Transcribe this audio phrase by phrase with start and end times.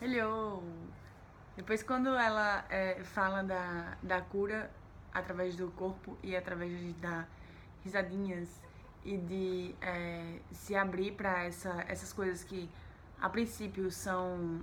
[0.00, 0.62] Hello!
[1.56, 4.70] Depois quando ela é, fala da, da cura
[5.12, 7.28] através do corpo e através de dar
[7.82, 8.48] risadinhas
[9.04, 12.70] e de é, se abrir para essa, essas coisas que
[13.20, 14.60] a princípio são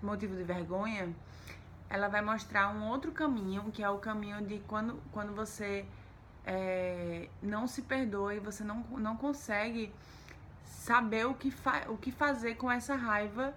[0.00, 1.12] motivo de vergonha,
[1.90, 5.84] ela vai mostrar um outro caminho, que é o caminho de quando, quando você
[6.46, 9.92] é, não se perdoa e você não, não consegue
[10.62, 11.52] saber o que,
[11.88, 13.52] o que fazer com essa raiva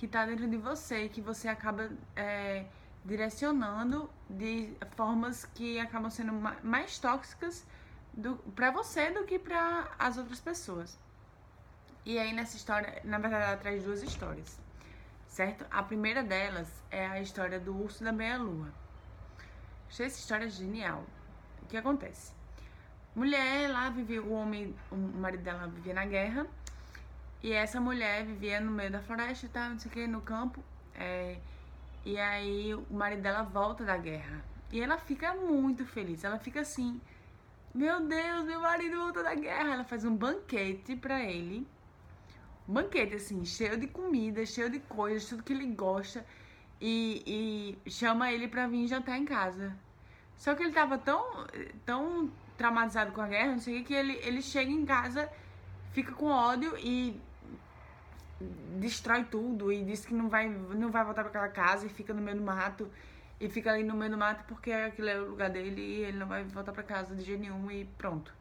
[0.00, 2.64] que está dentro de você, que você acaba é,
[3.04, 6.32] direcionando de formas que acabam sendo
[6.62, 7.66] mais tóxicas
[8.56, 10.98] para você do que para as outras pessoas.
[12.06, 14.58] E aí nessa história, na verdade, ela traz duas histórias,
[15.28, 15.66] certo?
[15.70, 18.72] A primeira delas é a história do urso da meia-lua.
[19.86, 21.04] Achei essa história genial.
[21.62, 22.32] O que acontece?
[23.14, 26.46] Mulher lá vivia, o homem, o marido dela vivia na guerra,
[27.42, 30.20] e essa mulher vivia no meio da floresta e tal, não sei o que, no
[30.20, 30.62] campo.
[30.94, 31.38] É,
[32.04, 34.44] e aí o marido dela volta da guerra.
[34.70, 36.22] E ela fica muito feliz.
[36.22, 37.00] Ela fica assim:
[37.74, 39.72] Meu Deus, meu marido volta da guerra.
[39.72, 41.66] Ela faz um banquete pra ele.
[42.68, 46.24] Um banquete, assim, cheio de comida, cheio de coisas, tudo que ele gosta.
[46.80, 49.74] E, e chama ele pra vir jantar em casa.
[50.36, 51.46] Só que ele tava tão,
[51.84, 55.30] tão traumatizado com a guerra, não sei o que, que ele, ele chega em casa,
[55.92, 57.20] fica com ódio e
[58.78, 62.14] destrói tudo e diz que não vai, não vai voltar para aquela casa e fica
[62.14, 62.90] no meio do mato.
[63.38, 66.18] E fica ali no meio do mato porque aquilo é o lugar dele e ele
[66.18, 68.32] não vai voltar para casa de jeito nenhum e pronto.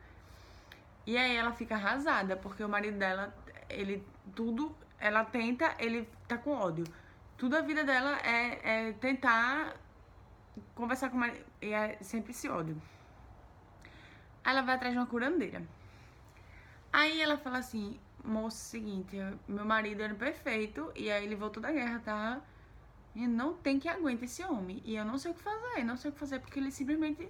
[1.06, 3.34] E aí ela fica arrasada porque o marido dela,
[3.70, 4.06] ele
[4.36, 6.86] tudo, ela tenta, ele tá com ódio.
[7.38, 9.76] Tudo a vida dela é, é tentar
[10.76, 12.80] conversar com o marido e é sempre esse ódio.
[14.44, 15.64] Ela vai atrás de uma curandeira.
[16.92, 19.18] Aí ela fala assim: moço, seguinte,
[19.48, 22.42] meu marido era perfeito e aí ele voltou da guerra, tá?
[23.16, 24.82] E não tem que aguentar esse homem.
[24.86, 27.30] E eu não sei o que fazer, não sei o que fazer, porque ele simplesmente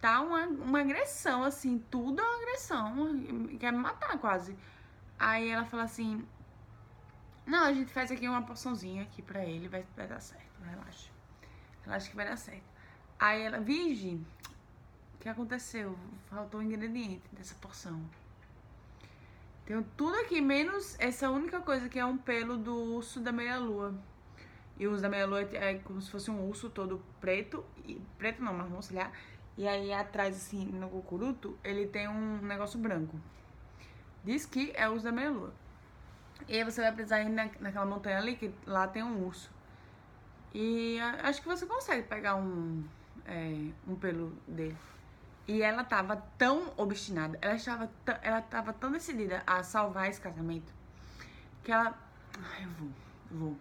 [0.00, 2.94] tá uma, uma agressão, assim, tudo é uma agressão,
[3.58, 4.56] quer me matar quase.
[5.18, 6.26] Aí ela fala assim,
[7.46, 11.10] não, a gente faz aqui uma porçãozinha aqui pra ele, vai, vai dar certo, relaxa.
[11.84, 12.64] Relaxa que vai dar certo.
[13.18, 14.24] Aí ela, Virgem,
[15.14, 15.98] o que aconteceu?
[16.30, 18.02] Faltou um ingrediente dessa porção.
[19.70, 23.94] Tenho tudo aqui, menos essa única coisa que é um pelo do urso da meia-lua.
[24.76, 27.64] E o urso da meia-lua é como se fosse um urso todo preto.
[27.86, 29.12] E, preto não, marrom, sei lá.
[29.56, 33.16] E aí atrás, assim, no cucuruto, ele tem um negócio branco.
[34.24, 35.54] Diz que é o urso da meia-lua.
[36.48, 39.52] E aí você vai precisar ir na, naquela montanha ali, que lá tem um urso.
[40.52, 42.82] E acho que você consegue pegar um,
[43.24, 44.76] é, um pelo dele.
[45.46, 47.90] E ela tava tão obstinada, ela estava,
[48.22, 50.72] ela tava tão decidida a salvar esse casamento,
[51.64, 51.98] que ela.
[52.38, 52.88] Ai, eu vou,
[53.30, 53.56] eu vou.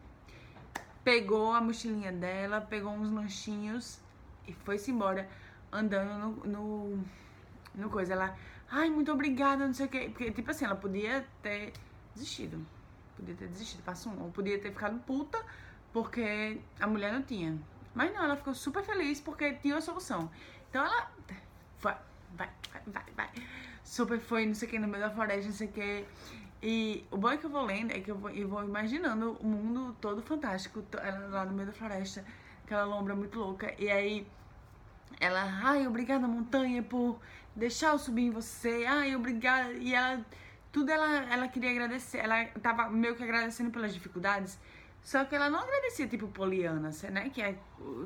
[1.03, 3.99] Pegou a mochilinha dela, pegou uns lanchinhos
[4.47, 5.27] e foi-se embora,
[5.71, 7.03] andando no, no,
[7.73, 8.13] no coisa.
[8.13, 8.37] Ela,
[8.69, 10.09] ai, muito obrigada, não sei o quê.
[10.09, 11.73] Porque, tipo assim, ela podia ter
[12.13, 12.63] desistido.
[13.15, 14.23] Podia ter desistido, passou um.
[14.23, 15.43] Ou podia ter ficado puta
[15.91, 17.57] porque a mulher não tinha.
[17.93, 20.29] Mas não, ela ficou super feliz porque tinha uma solução.
[20.69, 21.11] Então ela
[22.35, 23.29] vai, vai, vai, vai.
[23.83, 26.05] Super foi, não sei o que, no meio da floresta, não sei o que.
[26.61, 29.37] E o bom é que eu vou lendo, é que eu vou, eu vou imaginando
[29.39, 32.25] o mundo todo fantástico, ela lá no meio da floresta,
[32.65, 33.73] aquela lombra muito louca.
[33.79, 34.27] E aí
[35.19, 37.19] ela, ai, obrigada montanha por
[37.55, 39.71] deixar eu subir em você, ai, obrigada.
[39.73, 40.25] E ela,
[40.71, 44.59] tudo ela, ela queria agradecer, ela tava meio que agradecendo pelas dificuldades.
[45.01, 47.29] Só que ela não agradecia, tipo, Poliana, né?
[47.29, 47.57] Que é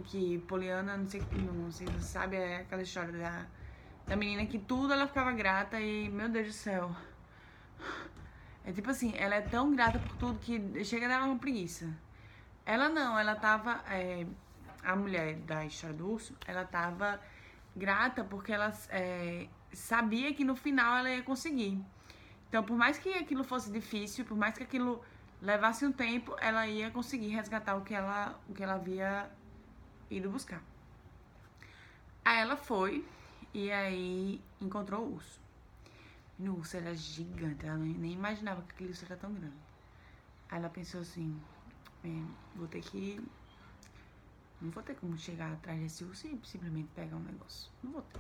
[0.06, 3.46] que Poliana, não sei, não sei se sabe, é aquela história da
[4.08, 6.96] da menina que tudo ela ficava grata e, meu Deus do céu.
[8.66, 11.94] É tipo assim, ela é tão grata por tudo que chega a dar uma preguiça.
[12.66, 13.84] Ela não, ela tava.
[13.90, 14.26] É,
[14.84, 17.20] a mulher da história do urso, ela tava
[17.76, 21.82] grata porque ela é, sabia que no final ela ia conseguir.
[22.50, 25.04] Então, por mais que aquilo fosse difícil, por mais que aquilo
[25.42, 29.30] levasse um tempo, ela ia conseguir resgatar o que ela, o que ela havia
[30.10, 30.62] ido buscar.
[32.24, 33.06] Aí ela foi,
[33.54, 35.40] e aí encontrou o urso.
[36.40, 39.54] E o urso era gigante, ela nem imaginava que aquele urso era tão grande.
[40.50, 41.40] Aí ela pensou assim,
[42.04, 42.24] é,
[42.56, 43.22] vou ter que.
[44.62, 47.72] Não vou ter como chegar atrás desse urso e simplesmente pegar um negócio.
[47.84, 48.20] Não vou ter.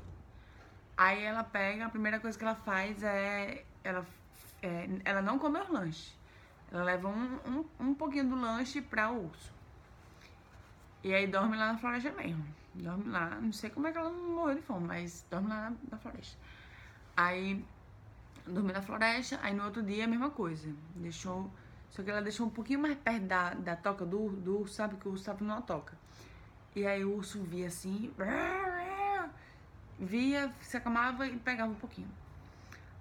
[0.95, 3.65] Aí ela pega, a primeira coisa que ela faz é.
[3.83, 4.05] Ela,
[4.61, 6.15] é, ela não come o lanche.
[6.71, 9.51] Ela leva um, um, um pouquinho do lanche pra o urso.
[11.03, 12.45] E aí dorme lá na floresta mesmo.
[12.73, 15.71] Dorme lá, não sei como é que ela não morreu de fome, mas dorme lá
[15.91, 16.37] na, floresta.
[17.15, 17.63] Aí
[18.47, 20.73] dormi na floresta, aí no outro dia a mesma coisa.
[20.95, 21.51] Deixou
[21.89, 24.95] Só que ela deixou um pouquinho mais perto da, da toca do, do urso, sabe?
[24.97, 25.95] Que o urso tava numa toca.
[26.75, 28.11] E aí o urso via assim,
[29.99, 32.09] via, se acalmava e pegava um pouquinho.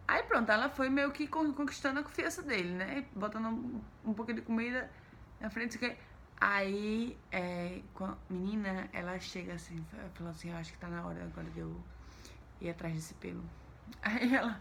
[0.06, 3.06] Aí pronto, ela foi meio que conquistando a confiança dele, né?
[3.14, 4.90] Botando um, um pouquinho de comida
[5.40, 5.78] na frente.
[5.78, 5.96] Que...
[6.44, 11.22] Aí, é, a menina, ela chega assim, falou assim, eu acho que tá na hora
[11.22, 11.80] agora de eu
[12.60, 13.44] ir atrás desse pelo.
[14.02, 14.60] Aí ela,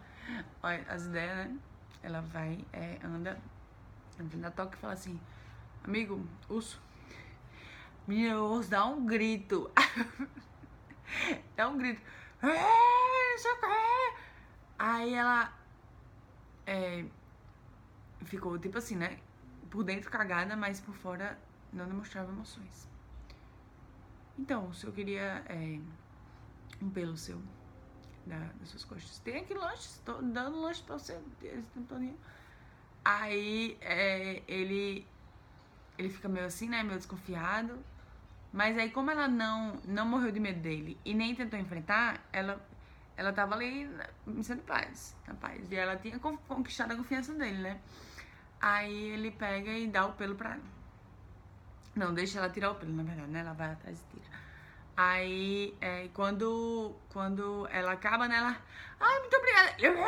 [0.62, 1.58] olha, as ideias, né?
[2.04, 3.42] Ela vai, é, anda,
[4.20, 5.20] anda na toca e fala assim,
[5.84, 6.80] amigo, urso.
[8.06, 9.72] Menina, o urso dá um grito.
[11.58, 12.04] dá um grito.
[14.78, 15.52] Aí ela
[16.68, 17.06] é,
[18.26, 19.18] ficou tipo assim, né?
[19.72, 21.36] Por dentro cagada, mas por fora
[21.74, 22.88] não demonstrava emoções.
[24.38, 25.80] Então, se eu queria é,
[26.82, 27.42] um pelo seu
[28.26, 32.14] da, das suas costas, tem aqui lanche, estou dando lanche pra você tempo todo.
[33.04, 35.08] Aí é, ele
[35.98, 36.84] ele fica meio assim, né?
[36.84, 37.78] Meio desconfiado.
[38.54, 42.62] Mas aí, como ela não, não morreu de medo dele e nem tentou enfrentar, ela
[43.16, 43.90] ela tava ali
[44.26, 45.72] missão de paz, na paz.
[45.72, 47.80] E ela tinha conquistado a confiança dele, né?
[48.60, 50.81] Aí ele pega e dá o pelo pra ela.
[51.96, 53.40] Não, deixa ela tirar o pelo, na verdade, né?
[53.42, 54.32] Ela vai atrás e tira.
[54.96, 58.38] Aí, é, quando, quando ela acaba, né?
[58.38, 58.58] Ela,
[59.00, 59.76] ai, muito obrigada.
[59.80, 60.06] Ela,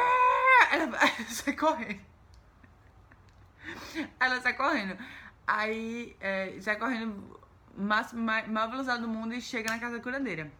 [0.72, 2.02] ela sai correndo.
[4.20, 4.98] Ela sai correndo.
[5.48, 7.40] Aí, é, sai correndo
[7.76, 10.52] máximo, maior velocidade do mundo e chega na casa da curandeira.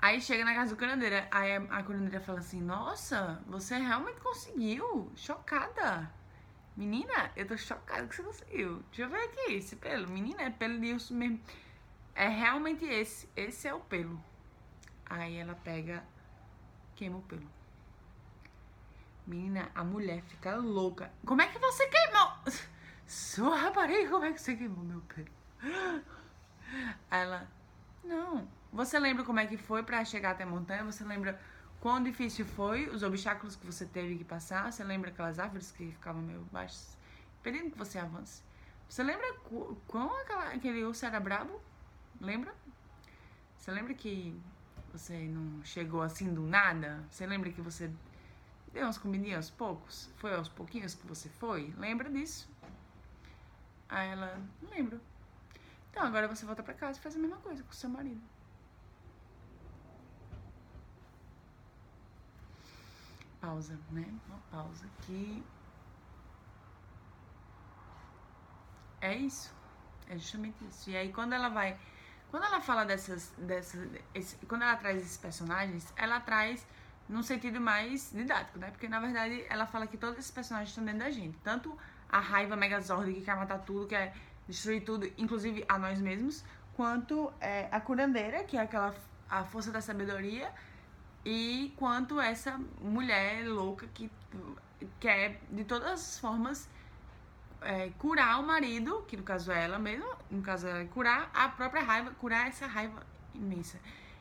[0.00, 5.10] Aí chega na casa do curandeira, aí a curandeira fala assim, nossa, você realmente conseguiu,
[5.16, 6.08] chocada.
[6.78, 8.84] Menina, eu tô chocada que você conseguiu.
[8.90, 10.08] Deixa eu ver aqui, esse pelo.
[10.08, 11.40] Menina, é pelo de urso mesmo.
[12.14, 14.22] É realmente esse, esse é o pelo.
[15.04, 16.04] Aí ela pega,
[16.94, 17.50] queima o pelo.
[19.26, 21.10] Menina, a mulher fica louca.
[21.26, 22.32] Como é que você queimou?
[23.08, 25.26] Sua rapariga, como é que você queimou meu pelo?
[27.10, 27.50] Ela,
[28.04, 30.84] não, você lembra como é que foi para chegar até a montanha?
[30.84, 31.40] Você lembra
[31.80, 34.70] quão difícil foi, os obstáculos que você teve que passar?
[34.72, 36.96] Você lembra aquelas árvores que ficavam meio baixas,
[37.42, 38.42] pedindo que você avance?
[38.88, 39.34] Você lembra
[39.86, 41.60] quão aquela, aquele urso era brabo?
[42.20, 42.54] Lembra?
[43.58, 44.40] Você lembra que
[44.92, 47.04] você não chegou assim do nada?
[47.10, 47.90] Você lembra que você
[48.72, 50.10] deu umas comidinhas aos poucos?
[50.16, 51.74] Foi aos pouquinhos que você foi?
[51.76, 52.48] Lembra disso?
[53.88, 55.00] Aí ela, não lembro.
[55.90, 58.20] Então agora você volta pra casa e faz a mesma coisa com o seu marido.
[63.48, 64.06] Pausa, né?
[64.28, 65.42] Uma pausa que
[69.00, 69.54] é isso,
[70.08, 70.90] é justamente isso.
[70.90, 71.78] E aí quando ela vai,
[72.30, 76.66] quando ela fala dessas, dessas, esse, quando ela traz esses personagens, ela traz
[77.08, 78.70] num sentido mais didático, né?
[78.70, 81.76] Porque na verdade ela fala que todos esses personagens estão dentro da gente, tanto
[82.10, 84.14] a raiva Megazord que quer matar tudo, que quer
[84.46, 86.44] destruir tudo, inclusive a nós mesmos,
[86.74, 88.94] quanto é, a curandeira, que é aquela
[89.30, 90.50] a força da sabedoria
[91.30, 94.10] e quanto essa mulher louca que
[94.98, 96.66] quer, de todas as formas,
[97.60, 101.50] é, curar o marido, que no caso é ela mesma, no caso é curar a
[101.50, 103.78] própria raiva, curar essa raiva imensa.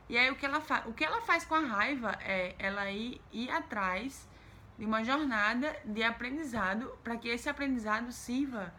[0.10, 0.86] E aí o que ela faz?
[0.86, 4.28] O que ela faz com a raiva é ela ir, ir atrás
[4.78, 8.74] de uma jornada de aprendizado para que esse aprendizado sirva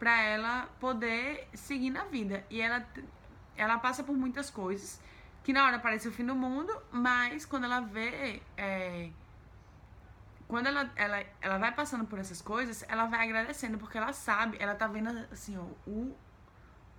[0.00, 2.44] para ela poder seguir na vida.
[2.50, 2.84] E ela
[3.56, 5.00] ela passa por muitas coisas
[5.42, 8.42] que na hora parece o fim do mundo, mas quando ela vê.
[8.56, 9.10] É,
[10.46, 14.56] quando ela, ela, ela vai passando por essas coisas, ela vai agradecendo, porque ela sabe,
[14.58, 16.16] ela tá vendo assim, ó, o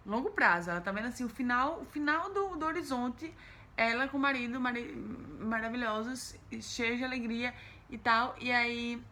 [0.05, 3.33] longo prazo, ela tá vendo assim, o final, o final do, do horizonte,
[3.75, 4.93] ela com o marido, marido
[5.39, 7.53] maravilhosos, cheios de alegria
[7.89, 9.03] e tal, e aí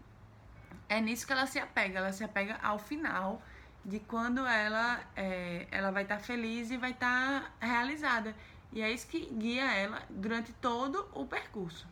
[0.88, 3.42] é nisso que ela se apega, ela se apega ao final
[3.84, 8.36] de quando ela, é, ela vai estar tá feliz e vai estar tá realizada.
[8.72, 11.88] E é isso que guia ela durante todo o percurso.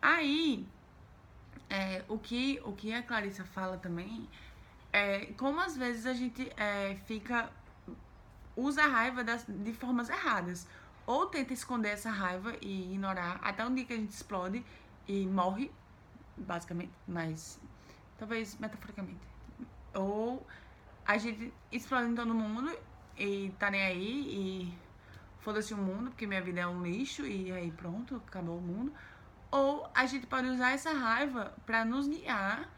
[0.00, 0.66] Aí,
[1.68, 4.28] é, o, que, o que a Clarissa fala também
[4.92, 7.50] é como às vezes a gente é, fica.
[8.56, 10.66] usa a raiva das, de formas erradas.
[11.06, 14.64] Ou tenta esconder essa raiva e ignorar até um dia que a gente explode
[15.06, 15.70] e morre,
[16.36, 17.60] basicamente, mas
[18.18, 19.20] talvez metaforicamente.
[19.94, 20.44] Ou
[21.06, 22.76] a gente explode em todo mundo
[23.16, 24.85] e tá nem aí e
[25.46, 28.92] foda-se o mundo, porque minha vida é um lixo e aí pronto, acabou o mundo.
[29.48, 32.68] Ou a gente pode usar essa raiva para nos guiar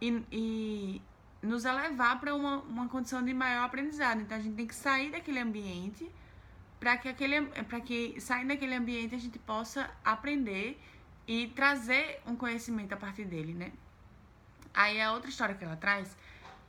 [0.00, 1.02] e, e
[1.42, 4.22] nos elevar para uma, uma condição de maior aprendizado.
[4.22, 6.10] Então a gente tem que sair daquele ambiente
[6.80, 10.80] para que aquele para que saindo daquele ambiente a gente possa aprender
[11.28, 13.70] e trazer um conhecimento a partir dele, né?
[14.72, 16.16] Aí a outra história que ela traz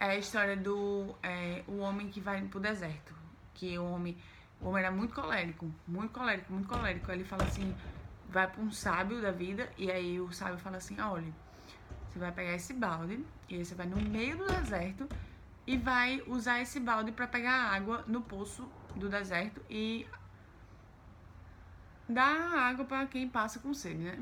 [0.01, 3.15] é a história do é, o homem que vai pro deserto.
[3.53, 4.17] Que o homem,
[4.63, 7.11] o homem era muito colérico, muito colérico, muito colérico.
[7.11, 7.75] Ele fala assim,
[8.29, 11.31] vai pra um sábio da vida, e aí o sábio fala assim, olha,
[12.09, 15.07] você vai pegar esse balde, e aí você vai no meio do deserto
[15.65, 20.07] e vai usar esse balde para pegar água no poço do deserto e
[22.07, 24.19] dar água para quem passa com sede, né?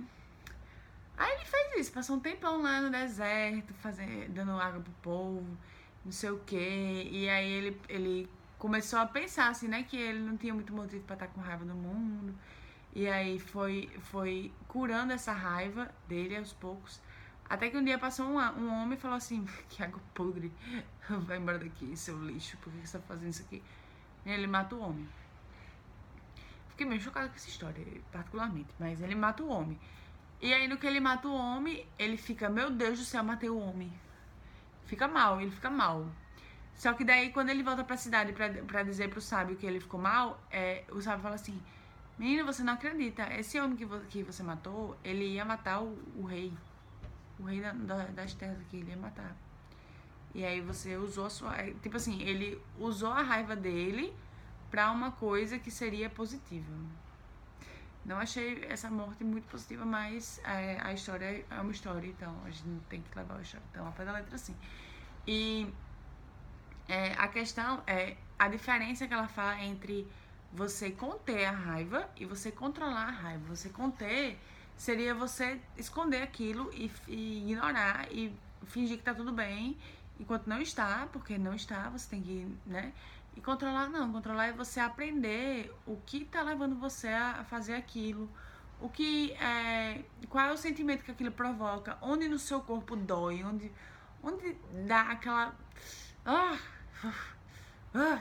[1.18, 5.58] Aí ele fez isso, passou um tempão lá no deserto, fazendo, dando água pro povo,
[6.04, 7.08] não sei o quê.
[7.12, 8.30] E aí ele, ele
[8.62, 11.66] começou a pensar assim, né, que ele não tinha muito motivo para estar com raiva
[11.66, 12.38] do mundo.
[12.94, 17.02] E aí foi, foi curando essa raiva dele aos poucos.
[17.50, 20.54] Até que um dia passou um, um homem e falou assim, que água podre,
[21.26, 23.64] vai embora daqui, seu lixo, por que você tá fazendo isso aqui?
[24.28, 25.10] E ele mata o homem.
[26.70, 29.80] Fiquei meio chocada com essa história, particularmente, mas ele mata o homem.
[30.40, 33.50] E aí no que ele mata o homem, ele fica, meu Deus do céu, matei
[33.50, 33.92] o homem.
[34.86, 36.08] Fica mal, ele fica mal.
[36.82, 39.80] Só que daí quando ele volta pra cidade pra, pra dizer pro sábio que ele
[39.80, 41.62] ficou mal, é, o sábio fala assim,
[42.18, 45.96] menino, você não acredita, esse homem que, vo que você matou, ele ia matar o,
[46.18, 46.52] o rei.
[47.40, 49.36] O rei da, da, das terras aqui, ele ia matar.
[50.34, 51.56] E aí você usou a sua.
[51.56, 54.12] É, tipo assim, ele usou a raiva dele
[54.72, 56.74] pra uma coisa que seria positiva.
[58.04, 62.50] Não achei essa morte muito positiva, mas é, a história é uma história, então a
[62.50, 64.56] gente tem que levar a história tão ao pé da letra assim.
[65.28, 65.72] E
[66.88, 70.08] é, a questão é a diferença que ela fala entre
[70.54, 73.56] você conter a raiva e você controlar a raiva.
[73.56, 74.38] Você conter
[74.76, 78.34] seria você esconder aquilo e, e ignorar e
[78.66, 79.78] fingir que tá tudo bem,
[80.20, 82.94] enquanto não está, porque não está, você tem que, né?
[83.36, 88.30] E controlar não, controlar é você aprender o que está levando você a fazer aquilo,
[88.80, 93.44] o que é, qual é o sentimento que aquilo provoca, onde no seu corpo dói,
[93.44, 93.72] onde,
[94.24, 95.56] onde dá aquela,
[96.26, 96.58] ah,
[97.94, 98.20] ah,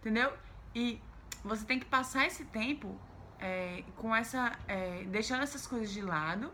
[0.00, 0.32] entendeu?
[0.74, 1.00] E
[1.44, 2.98] você tem que passar esse tempo
[3.38, 6.52] é, com essa, é, deixando essas coisas de lado,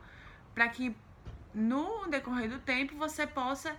[0.54, 0.94] para que
[1.54, 3.76] no decorrer do tempo você possa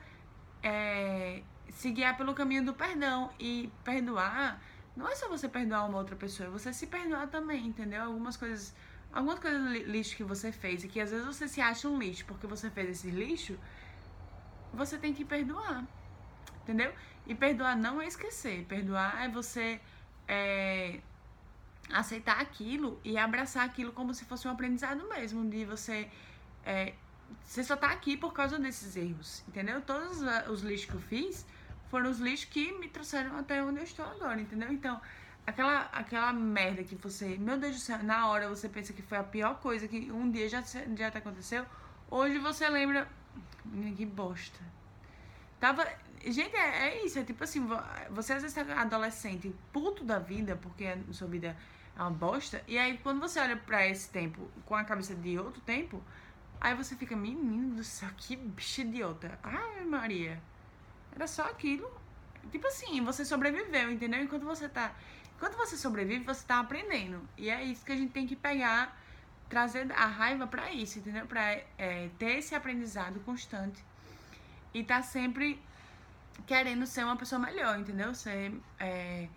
[0.61, 3.31] é, se guiar pelo caminho do perdão.
[3.39, 4.61] E perdoar
[4.95, 8.03] não é só você perdoar uma outra pessoa, é você se perdoar também, entendeu?
[8.03, 8.75] Algumas coisas,
[9.11, 12.25] algumas coisas lixo que você fez e que às vezes você se acha um lixo
[12.25, 13.57] porque você fez esse lixo,
[14.73, 15.85] você tem que perdoar,
[16.63, 16.93] entendeu?
[17.27, 19.79] E perdoar não é esquecer, perdoar é você
[20.27, 20.99] é,
[21.91, 26.09] aceitar aquilo e abraçar aquilo como se fosse um aprendizado mesmo, de você
[26.65, 26.93] é,
[27.43, 29.81] você só tá aqui por causa desses erros, entendeu?
[29.81, 31.45] Todos os lixos que eu fiz
[31.89, 34.71] foram os lixos que me trouxeram até onde eu estou agora, entendeu?
[34.71, 34.99] Então,
[35.45, 39.17] aquela, aquela merda que você, meu Deus do céu, na hora você pensa que foi
[39.17, 41.65] a pior coisa que um dia já, já te aconteceu,
[42.09, 43.07] hoje você lembra,
[43.95, 44.59] que bosta.
[45.59, 45.87] Tava,
[46.31, 47.67] gente, é, é isso, é tipo assim,
[48.09, 51.55] você às vezes tá adolescente, puto da vida, porque a sua vida
[51.95, 55.37] é uma bosta, e aí quando você olha pra esse tempo com a cabeça de
[55.37, 56.01] outro tempo,
[56.63, 59.37] Aí você fica, menino do céu, que bicho idiota.
[59.43, 60.41] Ai, Maria.
[61.13, 61.91] Era só aquilo.
[62.49, 64.23] Tipo assim, você sobreviveu, entendeu?
[64.23, 64.95] Enquanto você tá.
[65.35, 67.21] Enquanto você sobrevive, você tá aprendendo.
[67.37, 68.97] E é isso que a gente tem que pegar,
[69.49, 71.25] trazer a raiva para isso, entendeu?
[71.25, 71.43] Pra
[71.77, 73.83] é, ter esse aprendizado constante.
[74.73, 75.61] E tá sempre
[76.45, 78.13] querendo ser uma pessoa melhor, entendeu?
[78.13, 78.53] Ser.
[78.79, 79.27] É,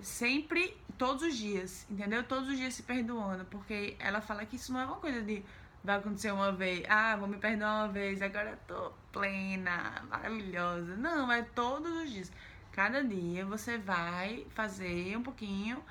[0.00, 2.24] sempre, todos os dias, entendeu?
[2.24, 3.44] Todos os dias se perdoando.
[3.46, 5.44] Porque ela fala que isso não é uma coisa de
[5.84, 10.96] vai acontecer uma vez, ah, vou me perdoar uma vez, agora eu tô plena, maravilhosa.
[10.96, 12.32] Não, é todos os dias.
[12.70, 15.82] Cada dia você vai fazer um pouquinho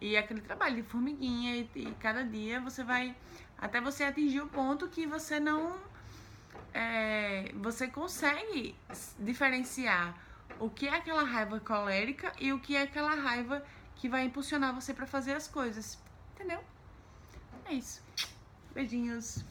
[0.00, 3.16] e aquele trabalho de formiguinha e, e cada dia você vai
[3.56, 5.78] até você atingir o ponto que você não
[6.76, 8.76] é, você consegue
[9.18, 10.14] diferenciar
[10.60, 13.64] o que é aquela raiva colérica e o que é aquela raiva
[13.94, 15.98] que vai impulsionar você para fazer as coisas.
[16.34, 16.62] Entendeu?
[17.64, 18.02] É isso.
[18.74, 19.42] Beijinhos.